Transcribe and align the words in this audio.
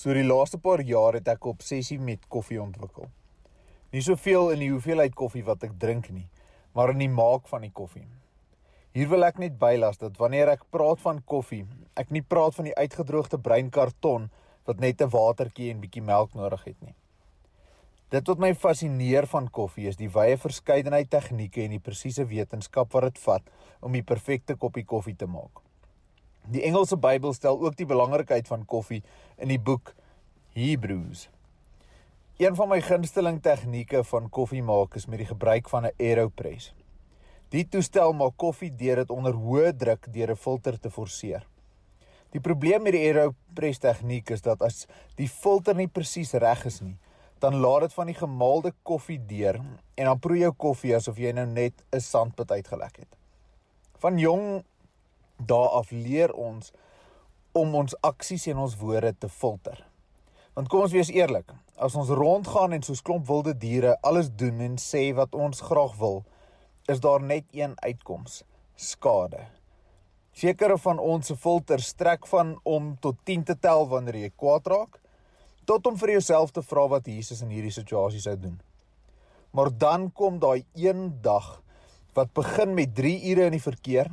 So 0.00 0.14
die 0.16 0.24
laaste 0.24 0.56
paar 0.56 0.80
jaar 0.80 1.18
het 1.18 1.26
ek 1.28 1.44
'n 1.44 1.50
obsessie 1.50 1.98
met 2.00 2.22
koffie 2.28 2.60
ontwikkel. 2.62 3.10
Nie 3.92 4.00
soveel 4.00 4.50
in 4.50 4.60
die 4.60 4.70
hoeveelheid 4.70 5.14
koffie 5.14 5.44
wat 5.44 5.62
ek 5.62 5.78
drink 5.78 6.08
nie, 6.10 6.28
maar 6.74 6.90
in 6.90 6.98
die 6.98 7.08
maak 7.08 7.48
van 7.48 7.60
die 7.60 7.70
koffie. 7.70 8.06
Hier 8.94 9.08
wil 9.08 9.24
ek 9.24 9.38
net 9.38 9.58
bylas 9.58 9.98
dat 9.98 10.16
wanneer 10.16 10.48
ek 10.48 10.64
praat 10.70 11.00
van 11.00 11.22
koffie, 11.22 11.66
ek 11.96 12.10
nie 12.10 12.22
praat 12.22 12.54
van 12.54 12.64
die 12.64 12.74
uitgedroogde 12.74 13.38
bruin 13.38 13.70
karton 13.70 14.30
wat 14.64 14.80
net 14.80 15.02
'n 15.02 15.10
watertjie 15.10 15.70
en 15.70 15.80
bietjie 15.80 16.02
melk 16.02 16.34
nodig 16.34 16.64
het 16.64 16.80
nie. 16.82 16.94
Dit 18.08 18.26
wat 18.26 18.38
my 18.38 18.54
fascineer 18.54 19.26
van 19.26 19.50
koffie 19.50 19.88
is 19.88 19.96
die 19.96 20.08
wye 20.08 20.38
verskeidenheid 20.38 21.10
tegnieke 21.10 21.62
en 21.62 21.70
die 21.70 21.78
presiese 21.78 22.24
wetenskap 22.24 22.92
wat 22.92 23.02
dit 23.02 23.18
vat 23.18 23.42
om 23.82 23.92
die 23.92 24.02
perfekte 24.02 24.56
koppie 24.56 24.84
koffie 24.84 25.16
te 25.16 25.26
maak. 25.26 25.69
Die 26.50 26.64
Engelse 26.66 26.96
Bybel 26.98 27.30
stel 27.32 27.60
ook 27.62 27.76
die 27.78 27.86
belangrikheid 27.86 28.48
van 28.50 28.64
koffie 28.66 29.04
in 29.38 29.52
die 29.52 29.60
boek 29.62 29.92
Hebreëus. 30.56 31.28
Een 32.42 32.56
van 32.58 32.70
my 32.72 32.80
gunsteling 32.82 33.38
tegnieke 33.44 34.00
van 34.08 34.26
koffie 34.34 34.62
maak 34.66 34.96
is 34.98 35.06
met 35.06 35.20
die 35.22 35.28
gebruik 35.28 35.68
van 35.70 35.86
'n 35.86 35.94
AeroPress. 35.98 36.72
Die 37.54 37.68
toestel 37.68 38.12
maak 38.12 38.36
koffie 38.36 38.72
deur 38.74 38.96
dit 38.96 39.10
onder 39.10 39.34
hoë 39.34 39.76
druk 39.76 40.12
deur 40.12 40.30
'n 40.30 40.36
filter 40.36 40.80
te 40.80 40.90
forceer. 40.90 41.46
Die 42.30 42.40
probleem 42.40 42.82
met 42.82 42.92
die 42.92 43.06
AeroPress 43.06 43.78
tegniek 43.78 44.30
is 44.30 44.42
dat 44.42 44.62
as 44.62 44.86
die 45.14 45.28
filter 45.28 45.74
nie 45.74 45.88
presies 45.88 46.32
reg 46.32 46.64
is 46.64 46.80
nie, 46.80 46.96
dan 47.38 47.54
laat 47.54 47.80
dit 47.80 47.92
van 47.92 48.06
die 48.06 48.14
gemaalde 48.14 48.72
koffie 48.82 49.20
deur 49.26 49.54
en 49.94 50.04
dan 50.04 50.18
proe 50.18 50.38
jou 50.38 50.52
koffie 50.52 50.96
asof 50.96 51.16
jy 51.16 51.32
nou 51.32 51.46
net 51.46 51.74
'n 51.92 52.00
sandpit 52.00 52.50
uitgelek 52.50 52.96
het. 52.96 53.16
Van 53.98 54.18
jong 54.18 54.64
daar 55.46 55.68
af 55.80 55.90
leer 55.90 56.32
ons 56.32 56.72
om 57.52 57.74
ons 57.74 57.96
aksies 58.06 58.46
en 58.46 58.60
ons 58.62 58.76
woorde 58.78 59.14
te 59.18 59.28
filter. 59.28 59.86
Want 60.54 60.68
kom 60.68 60.84
ons 60.84 60.94
wees 60.94 61.10
eerlik, 61.14 61.52
as 61.78 61.94
ons 61.98 62.10
rondgaan 62.14 62.74
en 62.76 62.82
soos 62.84 63.02
klomp 63.02 63.26
wilde 63.30 63.54
diere 63.58 63.96
alles 64.06 64.30
doen 64.30 64.60
en 64.60 64.76
sê 64.78 65.10
wat 65.16 65.34
ons 65.34 65.62
graag 65.66 65.96
wil, 65.98 66.22
is 66.90 67.00
daar 67.00 67.22
net 67.22 67.46
een 67.54 67.74
uitkoms: 67.80 68.42
skade. 68.76 69.46
Sekere 70.32 70.78
van 70.78 70.98
ons 70.98 71.26
se 71.26 71.36
filters 71.36 71.90
strek 71.94 72.26
van 72.26 72.58
om 72.62 72.96
tot 73.00 73.16
10 73.24 73.44
te 73.44 73.56
tel 73.58 73.88
wanneer 73.88 74.16
jy 74.16 74.32
kwaad 74.36 74.66
raak, 74.66 75.00
tot 75.66 75.86
om 75.86 75.98
vir 75.98 76.16
jouself 76.16 76.50
te 76.54 76.62
vra 76.62 76.86
wat 76.88 77.06
Jesus 77.06 77.42
in 77.42 77.50
hierdie 77.54 77.74
situasie 77.74 78.22
sou 78.22 78.36
doen. 78.38 78.60
Maar 79.50 79.70
dan 79.78 80.10
kom 80.12 80.38
daai 80.38 80.64
een 80.74 81.20
dag 81.22 81.60
wat 82.14 82.32
begin 82.34 82.74
met 82.74 82.94
3 82.94 83.30
ure 83.30 83.46
in 83.50 83.54
die 83.54 83.62
verkeer 83.62 84.10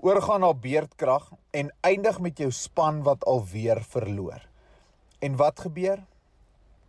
oorgaan 0.00 0.40
na 0.40 0.52
beerdkrag 0.56 1.26
en 1.50 1.68
eindig 1.84 2.20
met 2.20 2.38
jou 2.38 2.48
span 2.50 3.02
wat 3.04 3.24
alweer 3.28 3.82
verloor. 3.84 4.40
En 5.20 5.36
wat 5.36 5.60
gebeur? 5.60 6.00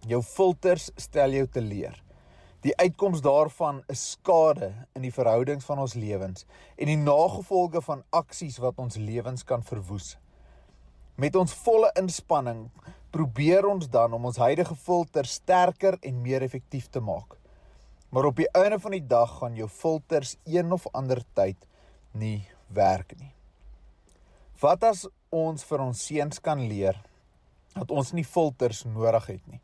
Jou 0.08 0.22
filters 0.24 0.90
stel 0.96 1.36
jou 1.36 1.48
te 1.48 1.62
leer. 1.62 1.98
Die 2.62 2.76
uitkoms 2.78 3.22
daarvan 3.22 3.82
is 3.90 4.04
skade 4.14 4.70
in 4.96 5.04
die 5.04 5.12
verhoudings 5.14 5.66
van 5.66 5.82
ons 5.84 5.96
lewens 5.98 6.46
en 6.78 6.88
die 6.88 7.00
nagevolge 7.00 7.82
van 7.82 8.06
aksies 8.16 8.62
wat 8.64 8.80
ons 8.80 8.96
lewens 9.02 9.44
kan 9.44 9.66
verwoes. 9.66 10.16
Met 11.20 11.36
ons 11.36 11.54
volle 11.66 11.92
inspanning 12.00 12.70
probeer 13.12 13.68
ons 13.68 13.90
dan 13.92 14.14
om 14.14 14.30
ons 14.30 14.40
huidige 14.40 14.78
filter 14.78 15.28
sterker 15.28 16.00
en 16.00 16.24
meer 16.24 16.46
effektief 16.48 16.88
te 16.88 17.04
maak. 17.04 17.36
Maar 18.10 18.30
op 18.32 18.40
die 18.40 18.50
einde 18.56 18.80
van 18.80 18.96
die 18.96 19.04
dag 19.08 19.36
gaan 19.42 19.60
jou 19.60 19.68
filters 19.68 20.38
een 20.46 20.72
of 20.72 20.88
ander 20.96 21.20
tyd 21.36 21.68
nie 22.12 22.48
werk 22.74 23.16
nie. 23.20 23.32
Wat 24.62 24.84
as 24.84 25.08
ons 25.30 25.64
vir 25.64 25.82
ons 25.82 26.06
seuns 26.08 26.40
kan 26.40 26.60
leer 26.68 26.98
dat 27.74 27.92
ons 27.92 28.12
nie 28.14 28.26
filters 28.28 28.84
nodig 28.86 29.26
het 29.26 29.48
nie. 29.48 29.62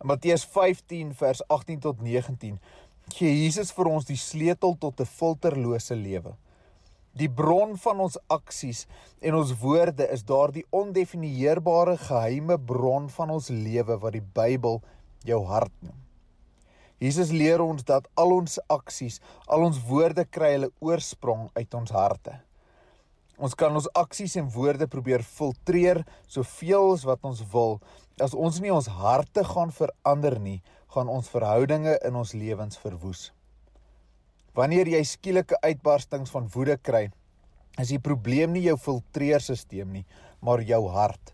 In 0.00 0.10
Matteus 0.12 0.44
15 0.44 1.14
vers 1.16 1.42
18 1.48 1.80
tot 1.80 2.02
19 2.04 2.58
gee 3.10 3.32
Jesus 3.32 3.72
vir 3.74 3.90
ons 3.90 4.06
die 4.08 4.18
sleutel 4.20 4.76
tot 4.78 5.00
'n 5.00 5.04
filterlose 5.06 5.96
lewe. 5.96 6.36
Die 7.12 7.28
bron 7.28 7.76
van 7.76 8.00
ons 8.00 8.18
aksies 8.28 8.86
en 9.20 9.34
ons 9.34 9.56
woorde 9.58 10.06
is 10.14 10.22
daardie 10.22 10.66
ondefinieerbare 10.70 11.96
geheime 11.96 12.58
bron 12.58 13.08
van 13.08 13.30
ons 13.30 13.48
lewe 13.48 13.98
wat 13.98 14.12
die 14.12 14.26
Bybel 14.34 14.82
jou 15.24 15.44
hart 15.46 15.72
noem. 15.80 15.98
Jesus 17.00 17.32
leer 17.32 17.62
ons 17.64 17.84
dat 17.88 18.04
al 18.20 18.34
ons 18.34 18.58
aksies, 18.68 19.20
al 19.48 19.64
ons 19.64 19.80
woorde 19.88 20.26
kry 20.28 20.52
hulle 20.58 20.68
oorsprong 20.84 21.48
uit 21.56 21.74
ons 21.74 21.92
harte. 21.96 22.34
Ons 23.40 23.56
kan 23.56 23.72
ons 23.72 23.88
aksies 23.96 24.36
en 24.36 24.50
woorde 24.52 24.84
probeer 24.92 25.24
filtreer 25.24 26.02
soveel 26.28 26.92
as 26.92 27.06
wat 27.08 27.24
ons 27.24 27.40
wil. 27.54 27.78
As 28.20 28.36
ons 28.36 28.60
nie 28.60 28.72
ons 28.72 28.90
harte 29.00 29.46
gaan 29.48 29.72
verander 29.72 30.36
nie, 30.36 30.58
gaan 30.92 31.08
ons 31.08 31.30
verhoudinge 31.32 31.96
in 32.04 32.20
ons 32.20 32.34
lewens 32.36 32.76
verwoes. 32.82 33.30
Wanneer 34.52 34.90
jy 34.92 35.00
skielike 35.06 35.56
uitbarstings 35.64 36.32
van 36.34 36.50
woede 36.52 36.76
kry, 36.76 37.06
is 37.80 37.94
die 37.94 38.02
probleem 38.02 38.52
nie 38.52 38.66
jou 38.66 38.76
filtreerstelsel 38.76 39.88
nie, 39.88 40.04
maar 40.44 40.60
jou 40.60 40.82
hart. 40.92 41.32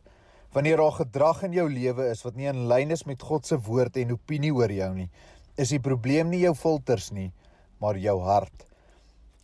Wanneer 0.54 0.78
daar 0.78 0.94
gedrag 1.00 1.42
in 1.48 1.56
jou 1.56 1.66
lewe 1.68 2.06
is 2.12 2.22
wat 2.24 2.36
nie 2.38 2.46
in 2.48 2.68
lyn 2.70 2.94
is 2.94 3.02
met 3.08 3.24
God 3.24 3.48
se 3.48 3.58
woord 3.66 3.98
en 4.00 4.14
opinie 4.14 4.54
oor 4.54 4.72
jou 4.72 4.92
nie, 4.94 5.08
is 5.56 5.72
die 5.72 5.80
probleem 5.80 6.30
nie 6.30 6.44
jou 6.44 6.54
filters 6.54 7.10
nie, 7.12 7.32
maar 7.80 7.96
jou 7.96 8.20
hart. 8.24 8.66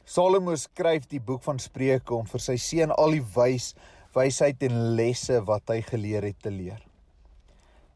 Salomo 0.05 0.55
skryf 0.57 1.07
die 1.09 1.21
boek 1.21 1.43
van 1.45 1.61
Spreuke 1.63 2.15
om 2.15 2.27
vir 2.27 2.43
sy 2.43 2.57
seun 2.61 2.93
al 2.93 3.17
die 3.17 3.27
wys 3.37 3.73
wysheid 4.13 4.61
en 4.67 4.97
lesse 4.97 5.39
wat 5.49 5.71
hy 5.73 5.81
geleer 5.87 6.27
het 6.27 6.43
te 6.45 6.51
leer. 6.53 6.81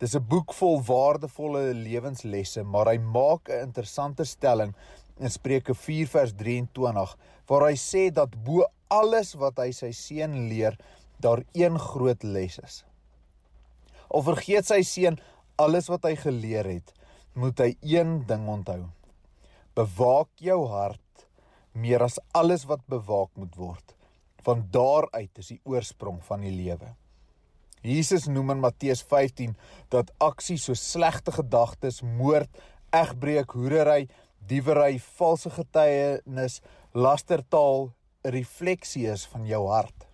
Dis 0.01 0.15
'n 0.17 0.25
boek 0.29 0.53
vol 0.53 0.81
waardevolle 0.81 1.75
lewenslesse, 1.75 2.63
maar 2.63 2.87
hy 2.87 2.99
maak 2.99 3.49
'n 3.49 3.69
interessante 3.69 4.25
stelling 4.25 4.75
in 5.21 5.31
Spreuke 5.31 5.75
4 5.75 6.07
vers 6.07 6.33
23 6.33 7.17
waar 7.47 7.69
hy 7.69 7.77
sê 7.77 8.11
dat 8.13 8.45
bo 8.45 8.65
alles 8.89 9.35
wat 9.35 9.59
hy 9.59 9.71
sy 9.73 9.93
seun 9.93 10.49
leer, 10.49 10.77
daar 11.21 11.43
een 11.55 11.79
groot 11.79 12.23
les 12.23 12.59
is. 12.59 12.85
Al 14.11 14.23
vergeet 14.23 14.67
sy 14.67 14.83
seun 14.83 15.19
alles 15.57 15.89
wat 15.89 16.05
hy 16.05 16.15
geleer 16.17 16.65
het, 16.65 16.93
moet 17.37 17.61
hy 17.61 17.73
een 17.85 18.23
ding 18.27 18.47
onthou. 18.49 18.87
Bewaak 19.77 20.31
jou 20.41 20.63
hart 20.73 21.27
meer 21.77 22.07
as 22.07 22.17
alles 22.33 22.65
wat 22.69 22.85
bewaak 22.89 23.35
moet 23.37 23.57
word. 23.61 23.93
Van 24.47 24.65
daaruit 24.73 25.43
is 25.43 25.53
die 25.53 25.61
oorsprong 25.69 26.23
van 26.25 26.47
die 26.47 26.55
lewe. 26.55 26.95
Jesus 27.85 28.27
noem 28.27 28.55
in 28.57 28.63
Matteus 28.65 29.03
15 29.05 29.53
dat 29.93 30.11
aksies 30.23 30.65
so 30.67 30.75
slegte 30.75 31.35
gedagtes, 31.35 32.01
moord, 32.03 32.51
egbreek, 32.95 33.53
hoerery, 33.53 34.07
diewery, 34.49 34.97
valse 35.19 35.51
getuienis, 35.53 36.63
lastertaal 36.95 37.93
'n 38.25 38.33
refleksie 38.33 39.07
is 39.13 39.27
van 39.27 39.47
jou 39.47 39.67
hart. 39.69 40.09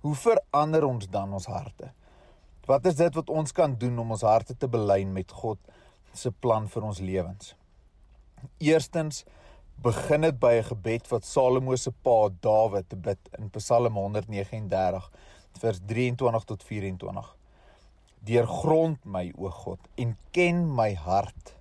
Hoe 0.00 0.14
verander 0.14 0.84
ons 0.84 1.08
dan 1.08 1.32
ons 1.32 1.46
harte? 1.46 1.92
Wat 2.66 2.86
is 2.86 2.94
dit 2.94 3.14
wat 3.14 3.30
ons 3.30 3.52
kan 3.52 3.74
doen 3.74 3.98
om 3.98 4.10
ons 4.10 4.22
harte 4.22 4.56
te 4.56 4.68
belyn 4.68 5.12
met 5.12 5.32
God 5.32 5.58
se 6.14 6.30
plan 6.30 6.68
vir 6.68 6.82
ons 6.82 7.00
lewens. 7.00 7.54
Eerstens 8.58 9.24
begin 9.82 10.20
dit 10.20 10.38
by 10.38 10.52
'n 10.58 10.68
gebed 10.70 11.08
wat 11.08 11.24
Salomo 11.24 11.76
se 11.76 11.90
pa 11.90 12.28
Dawid 12.40 13.02
bid 13.02 13.18
in 13.38 13.50
Psalm 13.50 13.94
139 13.94 15.10
vers 15.58 15.78
23 15.86 16.44
tot 16.44 16.62
24. 16.62 17.36
Deurgrond 18.24 19.04
my 19.04 19.32
o 19.36 19.50
God 19.50 19.78
en 19.94 20.16
ken 20.30 20.74
my 20.74 20.94
hart. 20.94 21.54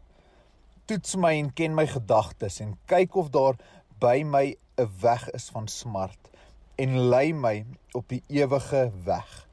Toets 0.86 1.16
my 1.16 1.34
en 1.38 1.54
ken 1.54 1.74
my 1.74 1.88
gedagtes 1.88 2.60
en 2.60 2.78
kyk 2.86 3.16
of 3.16 3.30
daar 3.30 3.56
by 4.00 4.24
my 4.24 4.56
'n 4.78 4.90
weg 5.02 5.30
is 5.30 5.50
van 5.50 5.68
smart 5.68 6.30
en 6.76 7.00
lei 7.00 7.34
my 7.34 7.66
op 7.92 8.08
die 8.10 8.24
ewige 8.28 8.92
weg. 9.04 9.48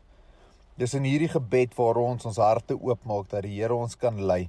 Dis 0.77 0.95
in 0.95 1.05
hierdie 1.05 1.29
gebed 1.29 1.75
waar 1.75 1.97
ons 1.97 2.25
ons 2.25 2.37
harte 2.37 2.75
oopmaak 2.75 3.29
dat 3.29 3.43
die 3.43 3.61
Here 3.61 3.75
ons 3.75 3.97
kan 3.97 4.23
lei 4.25 4.49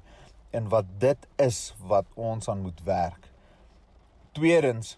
en 0.52 0.70
wat 0.72 0.88
dit 1.00 1.28
is 1.42 1.60
wat 1.88 2.08
ons 2.16 2.50
aan 2.50 2.62
moet 2.62 2.84
werk. 2.88 3.30
Tweedens 4.38 4.98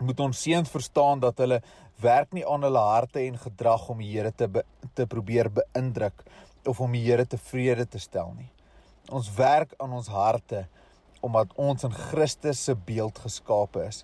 moet 0.00 0.20
ons 0.20 0.42
seuns 0.42 0.70
verstaan 0.70 1.20
dat 1.22 1.38
hulle 1.38 1.60
werk 2.02 2.32
nie 2.32 2.44
aan 2.46 2.66
hulle 2.66 2.82
harte 2.82 3.22
en 3.22 3.38
gedrag 3.38 3.88
om 3.88 4.00
die 4.02 4.10
Here 4.10 4.32
te 4.32 4.48
be, 4.48 4.64
te 4.94 5.06
probeer 5.06 5.50
beïndruk 5.52 6.24
of 6.66 6.80
om 6.80 6.92
die 6.92 7.04
Here 7.04 7.26
tevrede 7.26 7.86
te 7.86 7.98
stel 8.02 8.32
nie. 8.36 8.50
Ons 9.12 9.30
werk 9.36 9.74
aan 9.78 9.92
ons 9.92 10.08
harte 10.08 10.66
omdat 11.24 11.52
ons 11.56 11.84
in 11.86 11.94
Christus 12.10 12.64
se 12.64 12.74
beeld 12.74 13.18
geskape 13.24 13.86
is 13.86 14.02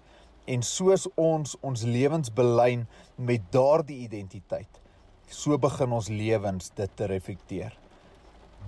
en 0.51 0.63
soos 0.65 1.09
ons 1.21 1.57
ons 1.61 1.83
lewens 1.85 2.33
belyn 2.33 2.87
met 3.17 3.45
daardie 3.53 4.01
identiteit 4.07 4.81
so 5.31 5.57
begin 5.59 5.95
ons 5.95 6.11
lewens 6.11 6.73
dit 6.75 6.97
te 6.97 7.07
reflekteer. 7.07 7.75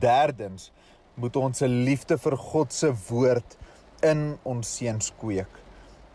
Derdens 0.00 0.70
moet 1.14 1.36
ons 1.36 1.62
'n 1.62 1.84
liefde 1.84 2.18
vir 2.18 2.36
God 2.36 2.72
se 2.72 2.92
woord 3.08 3.56
in 4.02 4.38
ons 4.42 4.76
seuns 4.76 5.12
kweek. 5.20 5.52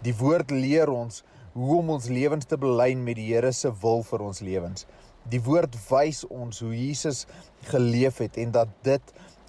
Die 0.04 0.14
woord 0.14 0.52
leer 0.52 0.90
ons 0.90 1.24
hoe 1.54 1.78
om 1.80 1.90
ons 1.90 2.08
lewens 2.10 2.46
te 2.46 2.58
belyn 2.58 3.04
met 3.04 3.16
die 3.16 3.34
Here 3.34 3.52
se 3.52 3.72
wil 3.82 4.04
vir 4.04 4.22
ons 4.22 4.42
lewens. 4.42 4.86
Die 5.30 5.42
woord 5.42 5.76
wys 5.90 6.24
ons 6.26 6.60
hoe 6.60 6.74
Jesus 6.76 7.26
geleef 7.72 8.18
het 8.18 8.38
en 8.38 8.52
dat 8.52 8.70
dit 8.84 9.02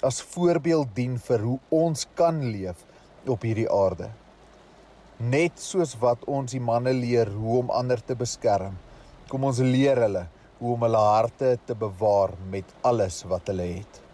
as 0.03 0.23
voorbeeld 0.23 0.95
dien 0.95 1.19
vir 1.19 1.39
hoe 1.39 1.59
ons 1.71 2.06
kan 2.15 2.41
leef 2.53 2.85
op 3.27 3.43
hierdie 3.43 3.71
aarde. 3.71 4.09
Net 5.19 5.59
soos 5.59 5.97
wat 5.99 6.25
ons 6.31 6.53
die 6.55 6.62
manne 6.62 6.93
leer 6.93 7.31
hoe 7.35 7.59
om 7.59 7.71
ander 7.71 8.00
te 8.00 8.15
beskerm, 8.15 8.77
kom 9.29 9.45
ons 9.45 9.59
leer 9.59 9.99
hulle 10.06 10.27
hoe 10.59 10.75
om 10.75 10.85
hulle 10.87 11.00
harte 11.03 11.56
te 11.67 11.75
bewaar 11.79 12.35
met 12.50 12.65
alles 12.83 13.25
wat 13.31 13.50
hulle 13.50 13.67
het. 13.79 14.07